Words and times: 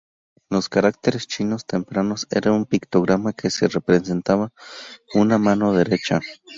En 0.49 0.55
los 0.55 0.67
caracteres 0.67 1.27
chinos 1.27 1.63
tempranos 1.67 2.25
era 2.31 2.51
un 2.51 2.65
pictograma 2.65 3.33
que 3.33 3.49
representaba 3.69 4.51
una 5.13 5.37
mano 5.37 5.73
derecha. 5.73 6.19